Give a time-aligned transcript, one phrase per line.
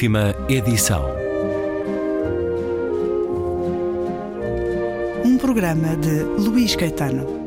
[0.00, 1.04] Última edição.
[5.26, 7.39] Um programa de Luís Caetano.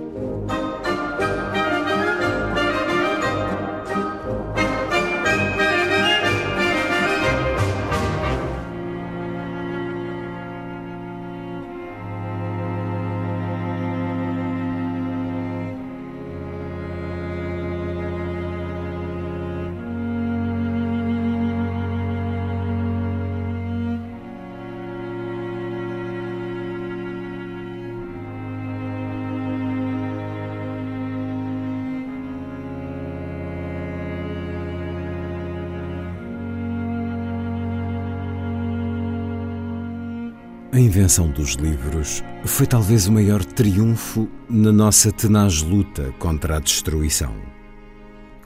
[40.74, 46.60] A invenção dos livros foi talvez o maior triunfo na nossa tenaz luta contra a
[46.60, 47.32] destruição.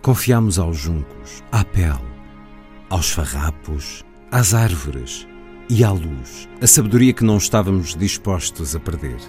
[0.01, 2.03] Confiámos aos juncos, à pele,
[2.89, 5.25] aos farrapos, às árvores
[5.69, 9.19] e à luz, a sabedoria que não estávamos dispostos a perder.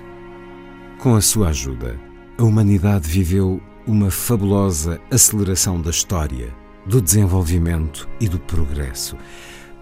[0.98, 1.96] Com a sua ajuda,
[2.36, 6.52] a humanidade viveu uma fabulosa aceleração da história,
[6.84, 9.16] do desenvolvimento e do progresso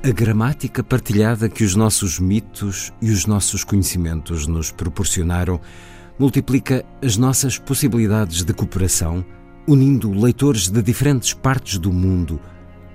[0.06, 5.60] a gramática partilhada que os nossos mitos e os nossos conhecimentos nos proporcionaram
[6.16, 9.24] multiplica as nossas possibilidades de cooperação,
[9.66, 12.40] unindo leitores de diferentes partes do mundo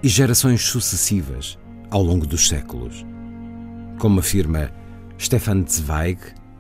[0.02, 1.59] e gerações sucessivas
[1.90, 3.06] ao longo dos séculos.
[4.00, 4.72] Como afirma
[5.20, 6.18] Stefan Zweig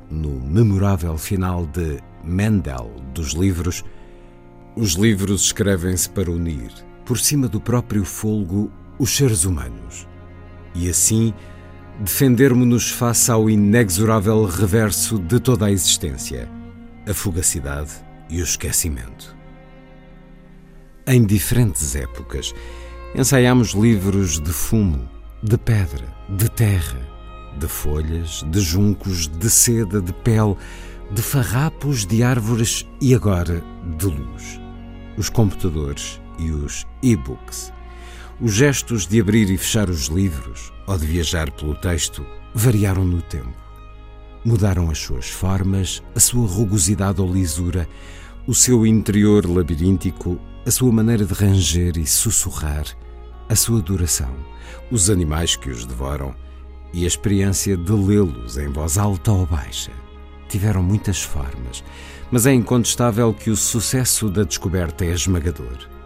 [0.09, 3.85] no memorável final de Mendel dos livros,
[4.75, 6.73] os livros escrevem-se para unir,
[7.05, 10.10] por cima do próprio folgo, os seres humanos
[10.73, 11.33] e assim
[11.99, 16.49] defendermos-nos face ao inexorável reverso de toda a existência,
[17.07, 17.91] a fugacidade
[18.29, 19.35] e o esquecimento.
[21.05, 22.53] Em diferentes épocas,
[23.15, 25.09] ensaiámos livros de fumo,
[25.43, 26.99] de pedra, de terra,
[27.57, 30.55] de folhas, de juncos, de seda, de pele,
[31.11, 33.61] de farrapos, de árvores e agora
[33.97, 34.61] de luz.
[35.17, 37.73] Os computadores e os e-books
[38.41, 42.25] os gestos de abrir e fechar os livros ou de viajar pelo texto
[42.55, 43.53] variaram no tempo.
[44.43, 47.87] Mudaram as suas formas, a sua rugosidade ou lisura,
[48.47, 52.85] o seu interior labiríntico, a sua maneira de ranger e sussurrar,
[53.47, 54.33] a sua duração,
[54.89, 56.33] os animais que os devoram
[56.91, 59.91] e a experiência de lê-los em voz alta ou baixa.
[60.49, 61.83] Tiveram muitas formas,
[62.31, 66.00] mas é incontestável que o sucesso da descoberta é esmagador.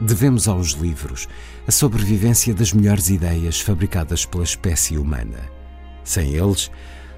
[0.00, 1.28] Devemos aos livros
[1.66, 5.38] a sobrevivência das melhores ideias fabricadas pela espécie humana.
[6.02, 6.70] Sem eles,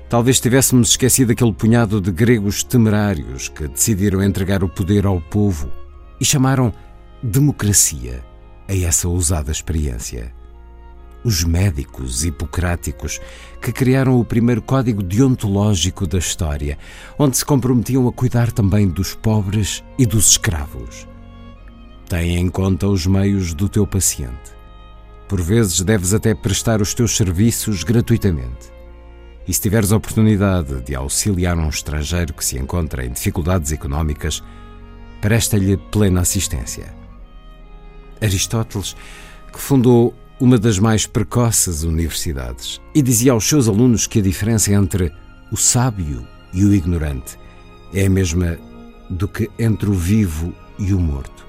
[0.08, 5.72] talvez tivéssemos esquecido aquele punhado de gregos temerários que decidiram entregar o poder ao povo
[6.20, 6.72] e chamaram
[7.22, 8.22] democracia
[8.68, 10.32] a essa ousada experiência.
[11.24, 13.18] Os médicos hipocráticos
[13.60, 16.78] que criaram o primeiro código deontológico da história,
[17.18, 21.08] onde se comprometiam a cuidar também dos pobres e dos escravos
[22.08, 24.54] tem em conta os meios do teu paciente.
[25.28, 28.72] Por vezes deves até prestar os teus serviços gratuitamente.
[29.46, 34.42] E se tiveres a oportunidade de auxiliar um estrangeiro que se encontra em dificuldades económicas,
[35.20, 36.94] presta-lhe plena assistência.
[38.20, 38.96] Aristóteles,
[39.52, 44.72] que fundou uma das mais precoces universidades, e dizia aos seus alunos que a diferença
[44.72, 45.12] entre
[45.50, 47.38] o sábio e o ignorante
[47.92, 48.58] é a mesma
[49.08, 51.45] do que entre o vivo e o morto.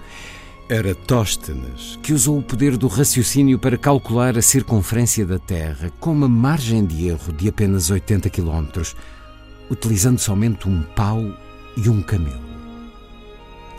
[0.70, 6.12] Era Tóstenes que usou o poder do raciocínio para calcular a circunferência da Terra com
[6.12, 8.82] uma margem de erro de apenas 80 km,
[9.70, 11.24] utilizando somente um pau
[11.78, 12.46] e um camelo.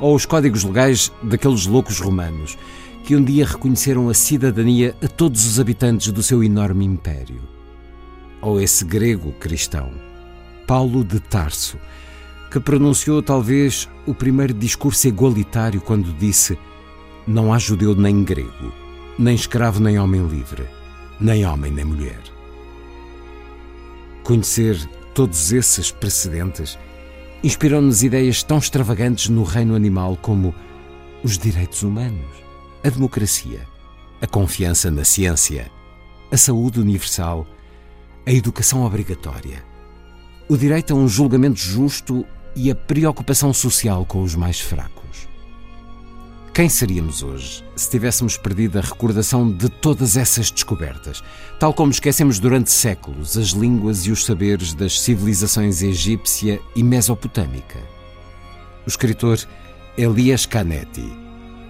[0.01, 2.57] Ou os códigos legais daqueles loucos romanos
[3.05, 7.43] que um dia reconheceram a cidadania a todos os habitantes do seu enorme império.
[8.41, 9.91] Ou esse grego cristão,
[10.67, 11.77] Paulo de Tarso,
[12.51, 16.57] que pronunciou talvez o primeiro discurso igualitário quando disse
[17.29, 18.73] não há judeu nem grego,
[19.19, 20.67] nem escravo nem homem livre,
[21.21, 22.23] nem homem nem mulher.
[24.25, 24.79] Conhecer
[25.13, 26.79] todos esses precedentes
[27.45, 30.55] inspirou-nos ideias tão extravagantes no reino animal como
[31.23, 32.25] os direitos humanos,
[32.83, 33.61] a democracia,
[34.23, 35.71] a confiança na ciência,
[36.33, 37.47] a saúde universal,
[38.27, 39.63] a educação obrigatória,
[40.49, 42.25] o direito a um julgamento justo
[42.57, 45.29] e a preocupação social com os mais fracos.
[46.59, 51.23] Quem seríamos hoje se tivéssemos perdido a recordação de todas essas descobertas,
[51.57, 57.79] tal como esquecemos durante séculos as línguas e os saberes das civilizações egípcia e mesopotâmica?
[58.85, 59.39] O escritor
[59.97, 61.09] Elias Canetti,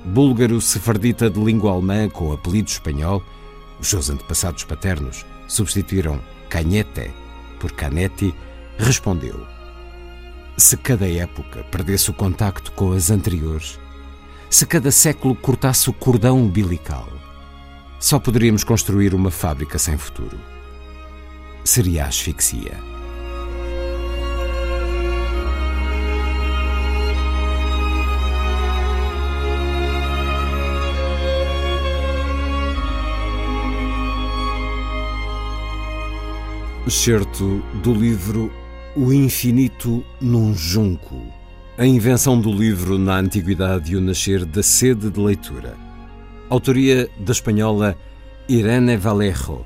[0.06, 3.23] búlgaro sefardita de língua alemã com apelido espanhol,
[3.79, 6.19] os seus antepassados paternos substituíram
[6.49, 7.11] canhete
[7.61, 8.35] por caneti,
[8.79, 9.46] respondeu:
[10.56, 13.79] Se cada época perdesse o contacto com as anteriores,
[14.50, 17.08] se cada século cortasse o cordão umbilical,
[18.00, 20.38] só poderíamos construir uma fábrica sem futuro.
[21.64, 22.78] Seria a asfixia.
[36.86, 38.50] Excerto do livro
[38.96, 41.38] O Infinito num Junco.
[41.78, 45.76] A invenção do livro na Antiguidade e o nascer da sede de leitura.
[46.50, 47.96] Autoria da espanhola
[48.48, 49.64] Irene Vallejo.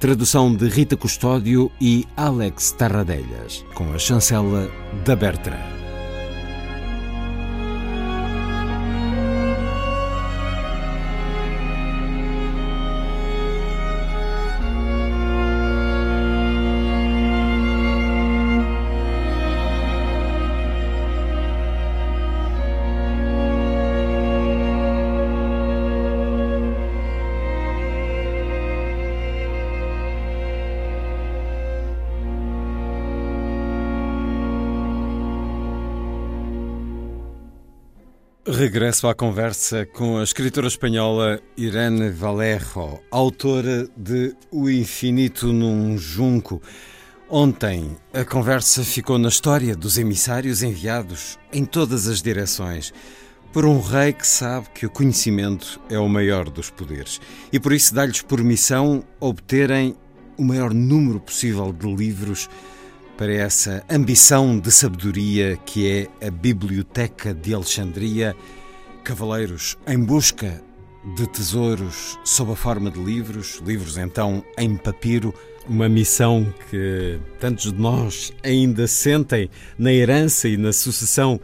[0.00, 4.68] Tradução de Rita Custódio e Alex Tarradellas, com a chancela
[5.04, 5.75] da Bertrand.
[38.76, 46.60] Regresso à conversa com a escritora espanhola Irene Valerro, autora de O Infinito num Junco.
[47.26, 52.92] Ontem a conversa ficou na história dos emissários enviados em todas as direções
[53.50, 57.18] por um rei que sabe que o conhecimento é o maior dos poderes
[57.50, 59.96] e por isso dá-lhes por missão obterem
[60.36, 62.46] o maior número possível de livros
[63.16, 65.90] para essa ambição de sabedoria que
[66.20, 68.36] é a Biblioteca de Alexandria,
[69.06, 70.60] cavaleiros em busca
[71.14, 75.32] de tesouros sob a forma de livros, livros então em papiro,
[75.68, 79.48] uma missão que tantos de nós ainda sentem
[79.78, 81.40] na herança e na sucessão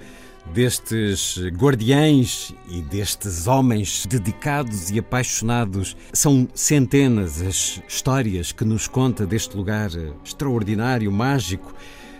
[0.52, 5.96] destes guardiães e destes homens dedicados e apaixonados.
[6.12, 9.90] São centenas as histórias que nos conta deste lugar
[10.24, 11.72] extraordinário, mágico,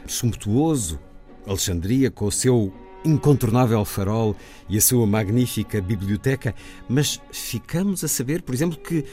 [0.06, 1.00] sumptuoso.
[1.44, 2.73] Alexandria, com o seu
[3.04, 4.37] incontornável farol
[4.69, 6.54] e a sua magnífica biblioteca,
[6.88, 9.04] mas ficamos a saber, por exemplo, que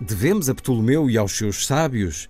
[0.00, 2.28] devemos a Ptolomeu e aos seus sábios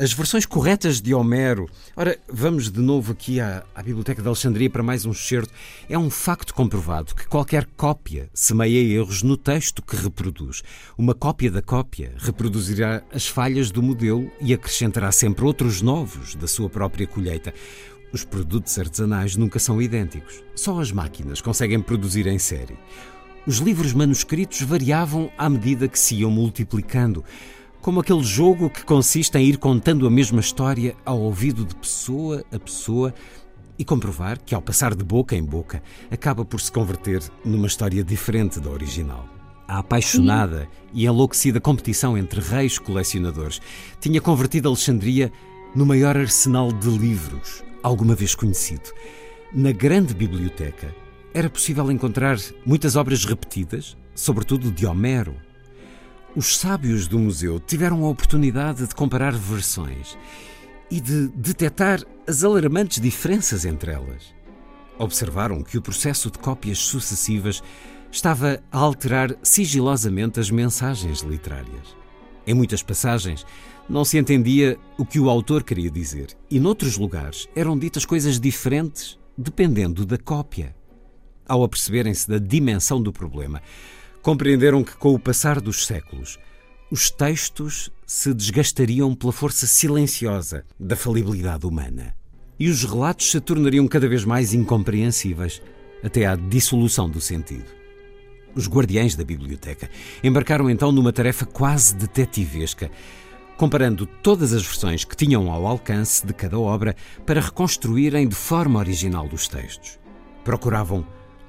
[0.00, 1.68] as versões corretas de Homero.
[1.96, 5.52] Ora, vamos de novo aqui à, à, Biblioteca de Alexandria para mais um excerto.
[5.88, 10.62] É um facto comprovado que qualquer cópia semeia erros no texto que reproduz.
[10.96, 16.46] Uma cópia da cópia reproduzirá as falhas do modelo e acrescentará sempre outros novos da
[16.46, 17.52] sua própria colheita.
[18.12, 20.42] Os produtos artesanais nunca são idênticos.
[20.54, 22.78] Só as máquinas conseguem produzir em série.
[23.46, 27.24] Os livros manuscritos variavam à medida que se iam multiplicando
[27.80, 32.44] como aquele jogo que consiste em ir contando a mesma história ao ouvido de pessoa
[32.52, 33.14] a pessoa
[33.78, 38.02] e comprovar que, ao passar de boca em boca, acaba por se converter numa história
[38.02, 39.28] diferente da original.
[39.68, 43.60] A apaixonada e enlouquecida competição entre reis colecionadores
[44.00, 45.30] tinha convertido Alexandria
[45.74, 48.90] no maior arsenal de livros alguma vez conhecido.
[49.52, 50.94] Na grande biblioteca
[51.34, 55.36] era possível encontrar muitas obras repetidas, sobretudo de Homero,
[56.36, 60.16] os sábios do museu tiveram a oportunidade de comparar versões
[60.90, 64.34] e de detectar as alarmantes diferenças entre elas.
[64.98, 67.62] Observaram que o processo de cópias sucessivas
[68.12, 71.96] estava a alterar sigilosamente as mensagens literárias.
[72.46, 73.44] Em muitas passagens,
[73.88, 78.38] não se entendia o que o autor queria dizer, e noutros lugares eram ditas coisas
[78.38, 80.74] diferentes dependendo da cópia.
[81.48, 83.62] Ao aperceberem-se da dimensão do problema,
[84.20, 86.38] compreenderam que, com o passar dos séculos,
[86.90, 92.14] os textos se desgastariam pela força silenciosa da falibilidade humana
[92.58, 95.62] e os relatos se tornariam cada vez mais incompreensíveis
[96.02, 97.66] até à dissolução do sentido.
[98.54, 99.88] Os guardiães da biblioteca
[100.22, 102.90] embarcaram então numa tarefa quase detetivesca,
[103.58, 106.94] comparando todas as versões que tinham ao alcance de cada obra
[107.26, 109.98] para reconstruírem de forma original os textos.
[110.44, 111.04] Procuravam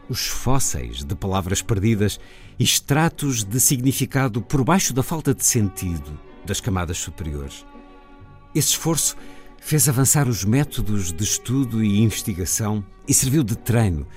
[0.10, 2.20] os fósseis de palavras perdidas
[2.60, 7.64] extratos de significado por baixo da falta de sentido das camadas superiores.
[8.56, 9.16] Esse esforço
[9.60, 14.08] fez avançar os métodos de estudo e investigação e serviu de treino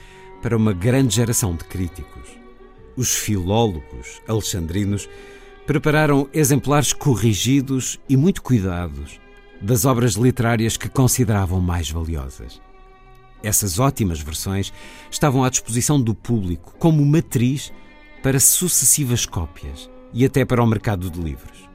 [0.41, 2.31] para uma grande geração de críticos.
[2.97, 5.07] Os filólogos alexandrinos
[5.67, 9.21] prepararam exemplares corrigidos e muito cuidados
[9.61, 12.61] das obras literárias que consideravam mais valiosas.
[13.43, 14.73] Essas ótimas versões
[15.11, 17.73] estavam à disposição do público como matriz
[18.23, 21.69] para sucessivas cópias e até para o mercado de livros.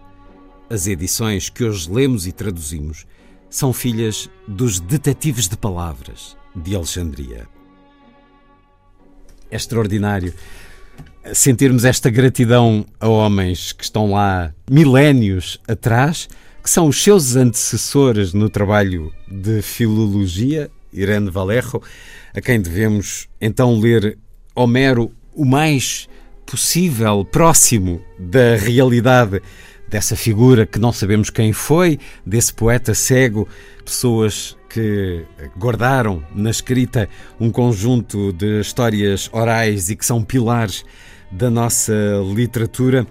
[0.70, 3.06] as edições que hoje lemos e traduzimos
[3.50, 7.48] são filhas dos Detetives de Palavras de Alexandria.
[9.50, 10.34] É extraordinário
[11.34, 16.28] sentirmos esta gratidão a homens que estão lá milénios atrás,
[16.64, 21.82] que são os seus antecessores no trabalho de filologia, Irene Valerro,
[22.36, 24.18] a quem devemos então ler
[24.56, 26.10] Homero o mais
[26.46, 29.42] possível próximo da realidade
[29.88, 33.48] dessa figura que não sabemos quem foi, desse poeta cego,
[33.86, 35.24] pessoas que
[35.58, 37.08] guardaram na escrita
[37.40, 40.84] um conjunto de histórias orais e que são pilares
[41.32, 41.94] da nossa
[42.34, 43.06] literatura.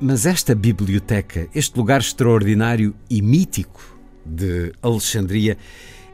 [0.00, 5.56] Mas esta biblioteca, este lugar extraordinário e mítico de Alexandria,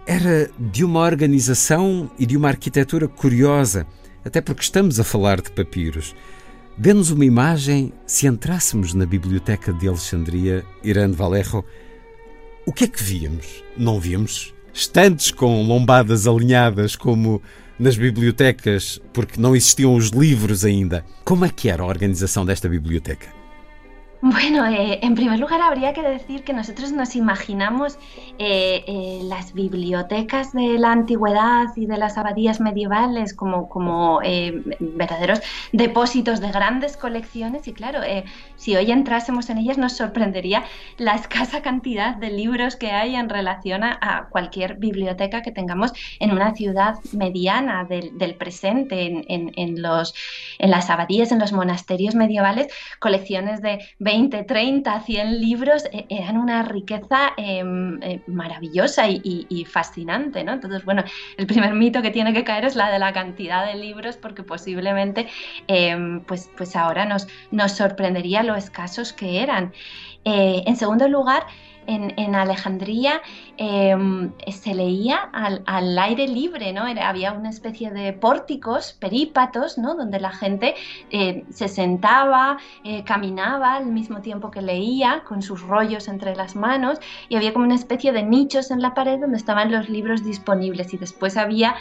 [0.06, 3.86] era de uma organização e de uma arquitetura curiosa,
[4.24, 6.14] até porque estamos a falar de papiros.
[6.76, 11.64] Dê-nos uma imagem se entrássemos na biblioteca de Alexandria, Irã Valerro.
[12.66, 13.62] O que é que víamos?
[13.76, 17.40] Não víamos estantes com lombadas alinhadas como
[17.78, 21.04] nas bibliotecas, porque não existiam os livros ainda.
[21.24, 23.43] Como é que era a organização desta biblioteca?
[24.26, 27.98] Bueno, eh, en primer lugar habría que decir que nosotros nos imaginamos
[28.38, 34.20] eh, eh, las bibliotecas de la antigüedad y de las abadías medievales como, como
[34.80, 35.40] verdaderos
[35.72, 38.00] depósitos de grandes colecciones y claro,
[38.56, 40.64] si hoy entrásemos en ellas nos sorprendería
[40.96, 46.32] la escasa cantidad de libros que hay en relación a, cualquier biblioteca que tengamos en
[46.32, 50.14] una ciudad mediana del, presente, en, en, los,
[50.58, 52.68] en las abadías, en los monasterios medievales,
[53.00, 54.13] colecciones de 20,
[54.46, 60.52] 30, 100 libros eh, eran una riqueza em, eh, maravillosa y, fascinante, ¿no?
[60.52, 61.04] Entonces, bueno,
[61.36, 64.42] el primer mito que tiene que caer es la de la cantidad de libros, porque
[64.42, 65.28] posiblemente,
[65.66, 69.72] em, pues, pues ahora nos, nos sorprendería lo escasos que eran.
[70.24, 71.44] Eh, en segundo lugar,
[71.86, 73.20] en, Alejandría
[73.56, 76.82] em, se leía al, aire libre, ¿no?
[76.82, 79.94] había una especie de pórticos, perípatos, ¿no?
[79.94, 80.74] Donde la gente
[81.10, 86.56] eh, se sentaba, eh, caminaba al mismo tiempo que leía, con sus rollos entre las
[86.56, 86.98] manos,
[87.28, 90.92] y había como una especie de nichos en la pared donde estaban los libros disponibles,
[90.94, 91.76] y después había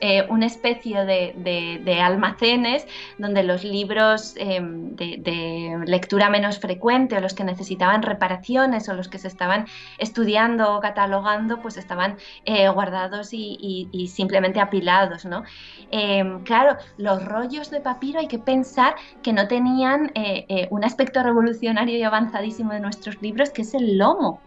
[0.00, 2.86] eh, una especie de, almacenes
[3.18, 9.08] donde los libros em, de, lectura menos frecuente o los que necesitaban reparaciones o los
[9.08, 9.66] que se estaban
[9.98, 15.24] estudiando o catalogando, pues estaban eh, guardados y, simplemente apilados.
[15.24, 15.42] ¿no?
[15.90, 21.22] Em, claro, los rollos de papiro hay que pensar que no tenían eh, un aspecto
[21.22, 24.40] revolucionario y avanzadísimo de nuestros libros, que es el lomo.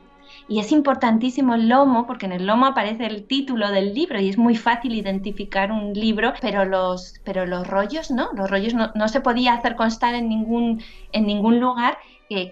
[0.47, 4.29] Y es importantísimo el lomo porque en el lomo aparece el título del libro y
[4.29, 8.91] es muy fácil identificar un libro, pero los, pero los rollos no, los rollos no,
[8.95, 10.81] no se podía hacer constar en ningún,
[11.11, 11.97] en ningún lugar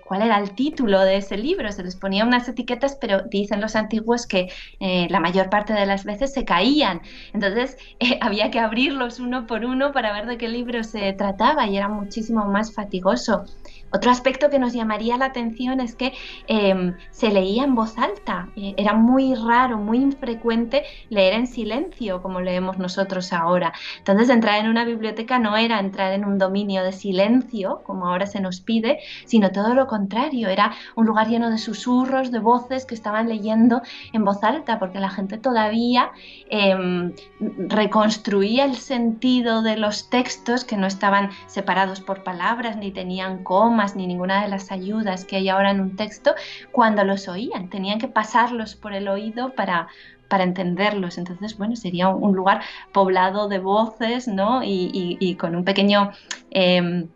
[0.06, 1.72] cuál era el título de ese libro.
[1.72, 5.86] Se les ponía unas etiquetas, pero dicen los antiguos que eh, la mayor parte de
[5.86, 7.02] las veces se caían.
[7.34, 11.68] Entonces eh, había que abrirlos uno por uno para ver de qué libro se trataba
[11.68, 13.46] y era muchísimo más fatigoso.
[13.92, 16.14] Otro aspecto que nos llamaría la atención es que
[16.48, 18.50] em, se leía en voz alta.
[18.56, 23.74] Eh, era muy raro, muy infrecuente leer en silencio como leemos nosotros ahora.
[23.98, 28.28] Entonces entrar en una biblioteca no era entrar en un dominio de silencio, como ahora
[28.28, 30.50] se nos pide, sino todo lo contrario.
[30.50, 33.82] Era un lugar lleno de susurros, de voces que estaban leyendo
[34.14, 36.12] en voz alta, porque la gente todavía
[36.50, 43.44] em, reconstruía el sentido de los textos que no estaban separados por palabras ni tenían
[43.44, 46.36] coma ni ninguna de las ayudas que hay ahora en un texto
[46.72, 47.70] cuando los oían.
[47.70, 49.88] Tenían que pasarlos por el oído para,
[50.28, 51.18] para entenderlos.
[51.18, 54.62] Entonces, bueno, sería un lugar poblado de voces, ¿no?
[54.64, 56.12] Y, con un pequeño
[56.52, 57.08] eh,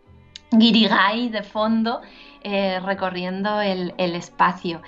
[0.50, 2.00] guirigay de fondo
[2.42, 4.82] eh, recorriendo el, el espacio.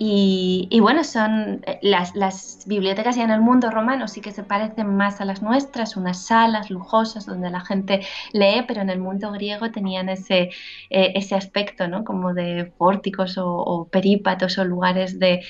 [0.00, 4.96] Y, bueno, son eh, las, bibliotecas ya en el mundo romano sí que se parecen
[4.96, 9.32] más a las nuestras, unas salas lujosas donde la gente lee, pero en el mundo
[9.32, 10.50] griego tenían ese,
[10.90, 12.04] eh, ese aspecto, ¿no?
[12.04, 15.44] Como de pórticos o, perípatos o lugares de,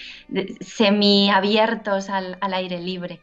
[0.60, 3.20] semiabiertos al, al aire libre.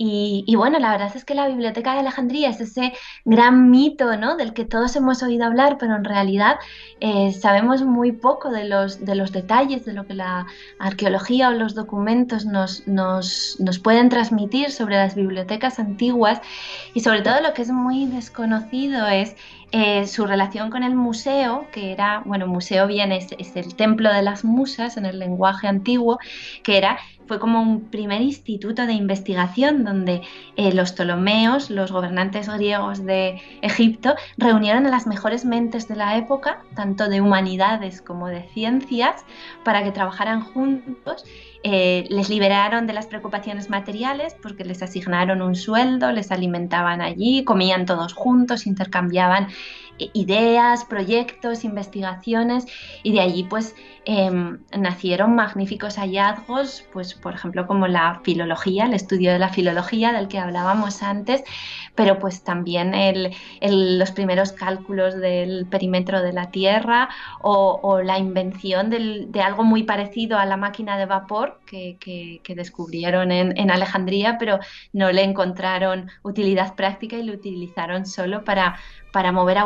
[0.00, 2.92] Y, bueno, la verdad es que la Biblioteca de Alejandría es ese
[3.24, 4.36] gran mito ¿no?
[4.36, 6.54] del que todos hemos oído hablar, pero en realidad
[7.00, 10.46] eh, sabemos muy poco de los, de los detalles, de lo que la
[10.78, 16.40] arqueología o los documentos nos, nos, nos pueden transmitir sobre las bibliotecas antiguas
[16.94, 19.34] y sobre todo lo que es muy desconocido es
[19.70, 24.22] eh, su relación con el museo, que era, bueno, museo bien es, el templo de
[24.22, 26.18] las musas en el lenguaje antiguo,
[26.62, 30.22] que era, fue como un primer instituto de investigación donde
[30.56, 36.16] eh, los Ptolomeos, los gobernantes griegos de Egipto, reunieron a las mejores mentes de la
[36.16, 39.26] época, tanto de humanidades como de ciencias,
[39.64, 41.24] para que trabajaran juntos
[41.62, 47.44] eh, les liberaron de las preocupaciones materiales porque les asignaron un sueldo, les alimentaban allí,
[47.44, 49.48] comían todos juntos, intercambiaban
[49.98, 52.66] ideas, proyectos, investigaciones
[53.02, 53.74] y de allí pues
[54.04, 60.12] em, nacieron magníficos hallazgos, pues por ejemplo como la filología, el estudio de la filología
[60.12, 61.42] del que hablábamos antes,
[61.94, 62.92] pero pues también
[63.60, 67.08] los primeros cálculos del perímetro de la Tierra
[67.40, 73.56] o, la invención de algo muy parecido a la máquina de vapor que, descubrieron en,
[73.58, 74.58] en, Alejandría, pero
[74.92, 78.78] no le encontraron utilidad práctica y lo utilizaron solo para,
[79.12, 79.58] para mover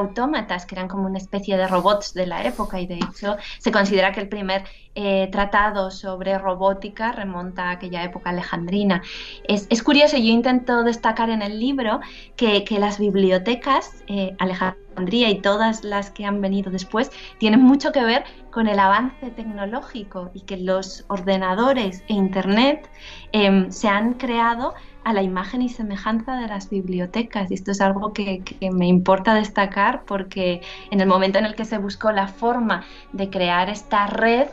[0.67, 4.12] que eran como una especie de robots de la época y de hecho se considera
[4.12, 4.64] que el primer
[4.95, 9.02] eh, tratado sobre robótica remonta a aquella época alejandrina.
[9.49, 12.00] Es, curioso, yo intento destacar en el libro
[12.37, 18.05] que, las bibliotecas, eh, Alejandría y todas las que han venido después, tienen mucho que
[18.05, 22.88] ver con el avance tecnológico y que los ordenadores e Internet
[23.33, 27.50] em, se han creado a la imagen y semejanza de las bibliotecas.
[27.50, 28.42] Y esto es algo que,
[28.73, 33.30] me importa destacar porque en el momento en el que se buscó la forma de
[33.30, 34.49] crear esta red,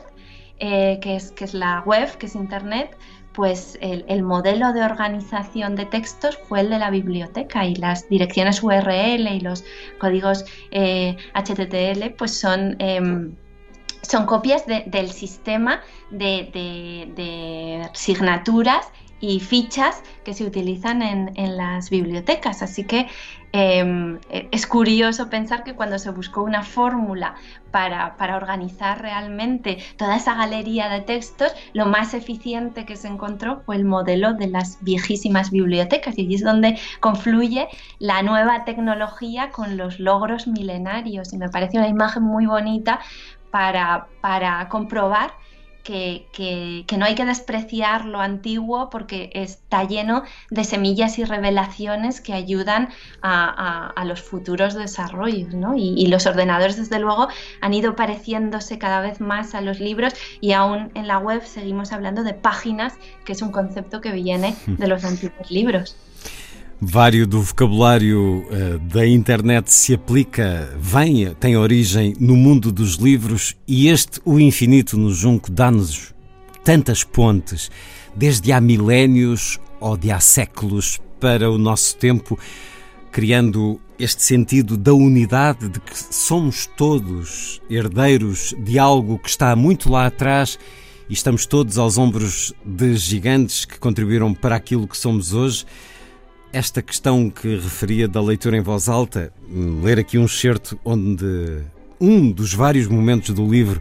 [0.59, 2.97] eh, que, es, que es la web, que es Internet,
[3.33, 8.61] pues el, modelo de organización de textos fue el de la biblioteca y las direcciones
[8.61, 9.63] URL y los
[9.97, 11.15] códigos eh,
[12.17, 12.75] pues son...
[12.79, 13.35] Em,
[14.01, 18.87] son copias del sistema de, de, de, signaturas
[19.19, 22.61] y fichas que se utilizan en, las bibliotecas.
[22.61, 23.07] Así que
[23.51, 27.35] em, es curioso pensar que cuando se buscó una fórmula
[27.71, 33.75] para, organizar realmente toda esa galería de textos, lo más eficiente que se encontró fue
[33.75, 36.17] el modelo de las viejísimas bibliotecas.
[36.17, 37.67] Y allí es donde confluye
[37.99, 41.34] la nueva tecnología con los logros milenarios.
[41.34, 42.99] Y me parece una imagen muy bonita
[43.51, 45.32] para, para comprobar
[45.89, 52.34] que, no hay que despreciar lo antiguo porque está lleno de semillas y revelaciones que
[52.34, 52.89] ayudan
[53.21, 55.54] a, los futuros desarrollos.
[55.54, 55.75] ¿no?
[55.75, 57.28] Y, los ordenadores, desde luego,
[57.62, 61.91] han ido pareciéndose cada vez más a los libros y aún en la web seguimos
[61.91, 62.93] hablando de páginas,
[63.25, 65.95] que es un concepto que viene de los antiguos libros.
[66.81, 73.57] Vário do vocabulário uh, da internet se aplica, vem, tem origem no mundo dos livros
[73.67, 76.13] e este, o infinito no Junco, dá-nos
[76.63, 77.69] tantas pontes,
[78.15, 82.39] desde há milénios ou de há séculos para o nosso tempo,
[83.11, 89.91] criando este sentido da unidade de que somos todos herdeiros de algo que está muito
[89.91, 90.57] lá atrás
[91.09, 95.65] e estamos todos aos ombros de gigantes que contribuíram para aquilo que somos hoje.
[96.51, 99.31] Esta questão que referia da leitura em voz alta,
[99.83, 101.62] ler aqui um excerto onde
[102.01, 103.79] um dos vários momentos do livro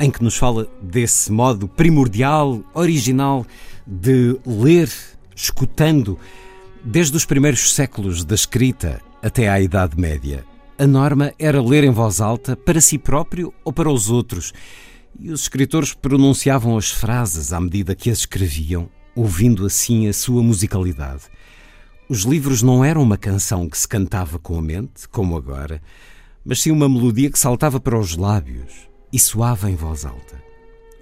[0.00, 3.46] em que nos fala desse modo primordial, original
[3.86, 4.90] de ler,
[5.34, 6.18] escutando,
[6.84, 10.44] desde os primeiros séculos da escrita até à Idade Média.
[10.76, 14.52] A norma era ler em voz alta para si próprio ou para os outros,
[15.20, 20.42] e os escritores pronunciavam as frases à medida que as escreviam, ouvindo assim a sua
[20.42, 21.22] musicalidade.
[22.10, 25.82] Os livros não eram uma canção que se cantava com a mente, como agora,
[26.42, 30.42] mas sim uma melodia que saltava para os lábios e soava em voz alta.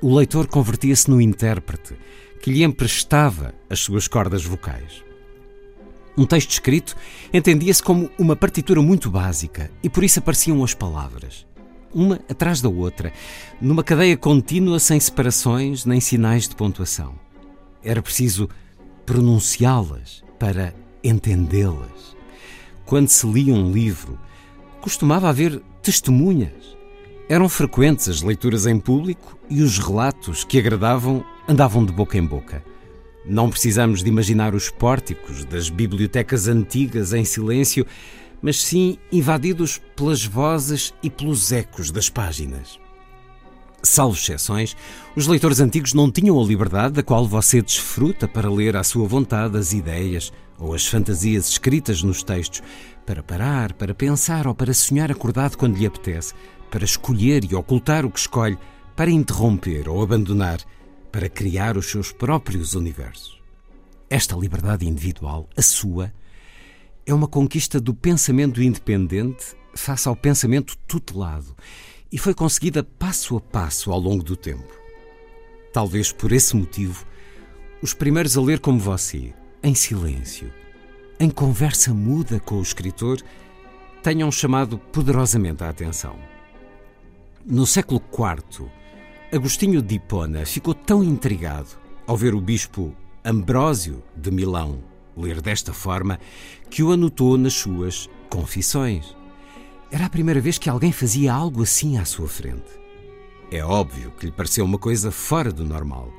[0.03, 1.95] O leitor convertia-se no intérprete
[2.43, 5.05] que lhe emprestava as suas cordas vocais.
[6.19, 6.97] Um texto escrito
[7.33, 11.47] entendia-se como uma partitura muito básica e por isso apareciam as palavras,
[11.95, 13.13] uma atrás da outra,
[13.61, 17.15] numa cadeia contínua sem separações nem sinais de pontuação.
[17.81, 18.49] Era preciso
[19.05, 20.75] pronunciá-las para
[21.09, 22.17] entendê-las.
[22.85, 24.19] Quando se lia um livro,
[24.81, 26.77] costumava haver testemunhas.
[27.29, 32.25] Eram frequentes as leituras em público e os relatos que agradavam andavam de boca em
[32.25, 32.63] boca.
[33.25, 37.85] Não precisamos de imaginar os pórticos das bibliotecas antigas em silêncio,
[38.41, 42.79] mas sim invadidos pelas vozes e pelos ecos das páginas.
[43.83, 44.77] Salvo exceções,
[45.15, 49.07] os leitores antigos não tinham a liberdade da qual você desfruta para ler à sua
[49.07, 52.63] vontade as ideias, ou as fantasias escritas nos textos,
[53.05, 56.35] para parar, para pensar ou para sonhar acordado quando lhe apetece,
[56.71, 58.59] para escolher e ocultar o que escolhe,
[58.95, 60.59] para interromper ou abandonar,
[61.13, 63.41] para criar os seus próprios universos.
[64.09, 66.13] Esta liberdade individual, a sua,
[67.05, 71.55] é uma conquista do pensamento independente face ao pensamento tutelado
[72.11, 74.75] e foi conseguida passo a passo ao longo do tempo.
[75.73, 77.07] Talvez por esse motivo,
[77.83, 79.35] os primeiros a ler como você,
[79.67, 80.53] em silêncio,
[81.19, 83.21] em conversa muda com o escritor,
[84.01, 86.17] tenham chamado poderosamente a atenção.
[87.45, 88.71] No século IV,
[89.33, 91.71] Agostinho de Hipona ficou tão intrigado
[92.07, 94.85] ao ver o bispo Ambrósio de Milão
[95.17, 96.21] ler desta forma
[96.71, 99.17] que o anotou nas suas Confissões.
[99.91, 102.71] Era a primeira vez que alguém fazia algo assim à sua frente.
[103.51, 106.13] É óbvio que lhe pareceu uma coisa fora do normal.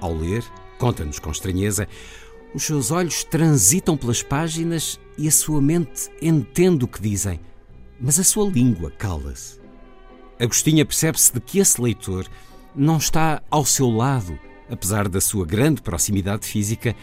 [0.00, 0.42] Ao ler,
[0.78, 1.86] conta-nos com estranheza,
[2.54, 7.40] os seus olhos transitam pelas páginas e a sua mente entende o que dizem,
[8.00, 9.60] mas a sua língua cala-se.
[10.38, 12.26] Agostinha percebe-se de que esse leitor
[12.74, 14.38] não está ao seu lado,
[14.70, 16.96] apesar da sua grande proximidade física,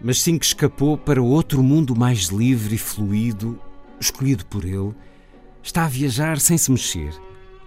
[0.00, 3.60] mas sim que escapou para outro mundo mais livre e fluido,
[4.00, 4.94] escolhido por ele.
[5.62, 7.12] Está a viajar sem se mexer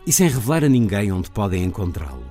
[0.06, 2.30] e sem revelar a ninguém onde podem encontrá-lo.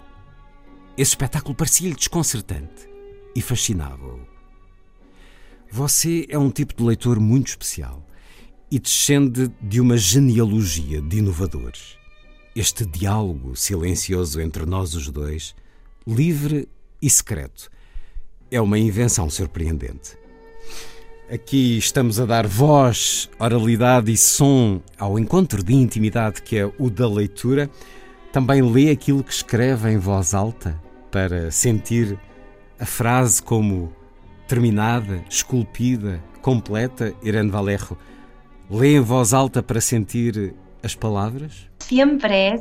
[0.97, 2.89] Esse espetáculo parecia-lhe desconcertante
[3.35, 4.34] e fascinava-o.
[5.77, 8.01] Você é um tipo de leitor muito especial
[8.71, 11.97] e descende de uma genealogia de inovadores
[12.55, 15.53] este diálogo silencioso entre nós os dois,
[16.07, 16.69] livre
[17.03, 17.69] e secreto,
[18.53, 20.17] é uma invenção surpreendente.
[21.29, 26.89] Aqui estamos a dar voz, oralidade e som ao encontro de intimidade que é o
[26.89, 27.69] da leitura.
[28.33, 32.17] Também lê aquilo que escreve em voz alta para sentir
[32.79, 33.93] a frase como
[34.47, 37.13] terminada, esculpida, completa.
[37.23, 37.97] Irene Valerro,
[38.71, 41.69] lê em voz alta para sentir as palavras?
[41.85, 42.55] siempre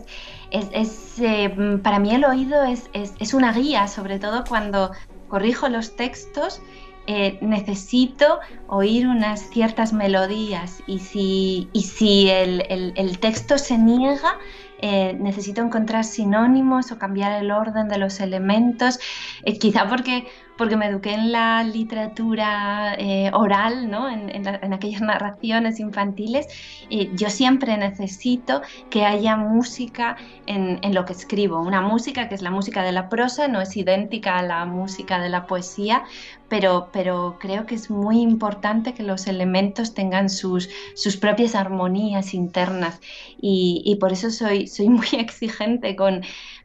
[0.52, 1.50] es, es, eh,
[1.82, 4.92] para mí el oído es, es, una guía, sobre todo cuando
[5.28, 6.62] corrijo los textos.
[7.06, 14.40] Eh, necesito oír unas ciertas melodías y si, y si el, el, texto se niega,
[14.82, 19.00] eh, necesito encontrar sinónimos o cambiar el orden de los elementos,
[19.60, 24.10] quizá porque porque me eduqué en la literatura eh, oral, ¿no?
[24.10, 26.48] en, aquellas narraciones infantiles,
[27.16, 31.60] yo siempre necesito que haya música en, lo que escribo.
[31.60, 35.20] Una música que es la música de la prosa, no es idéntica a la música
[35.20, 36.04] de la poesía,
[36.50, 42.34] pero, pero creo que es muy importante que los elementos tengan sus, sus propias armonías
[42.34, 43.00] internas
[43.42, 46.22] y, y por eso soy, soy muy exigente con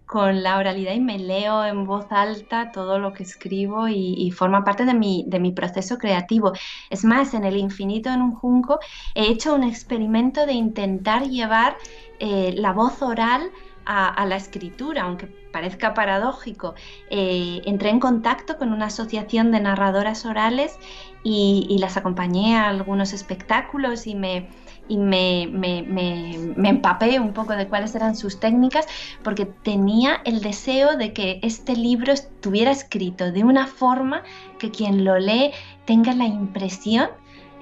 [0.08, 4.64] con la oralidad y me leo en voz alta todo lo que escribo y, forma
[4.64, 6.52] parte de mi, de mi, proceso creativo.
[6.88, 8.80] Es más, en el infinito en un junco
[9.14, 11.76] he hecho un experimento de intentar llevar
[12.20, 13.50] eh, la voz oral
[13.84, 16.74] a, la escritura, aunque parezca paradójico.
[17.10, 20.78] Eh, entré en contacto con una asociación de narradoras orales
[21.22, 24.48] y las acompañé a algunos espectáculos y me
[24.88, 28.86] y me, me, me, empapé un poco de cuáles eran sus técnicas
[29.22, 34.22] porque tenía el deseo de que este libro estuviera escrito de una forma
[34.58, 35.52] que quien lo lee
[35.84, 37.08] tenga la impresión,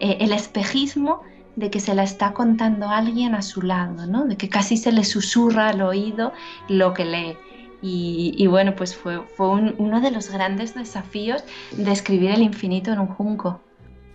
[0.00, 1.22] eh, el espejismo
[1.56, 4.26] de que se la está contando alguien a su lado, ¿no?
[4.26, 6.32] de que casi se le susurra al oído
[6.68, 7.36] lo que lee.
[7.88, 9.46] Y, bueno, pues fue, fue
[9.78, 13.60] uno de los grandes desafíos de escribir el infinito en un junco.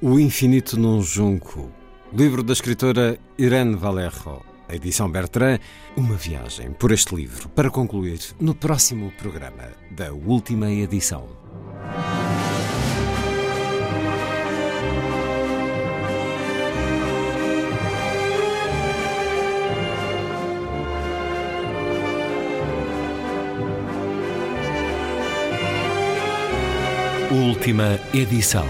[0.02, 1.70] O infinito num junco
[2.14, 4.46] Livro da escritora Irene Valerro.
[4.68, 5.60] A edição Bertrand,
[5.96, 11.26] uma viagem por este livro, para concluir no próximo programa da última edição.
[27.32, 28.68] Última edição.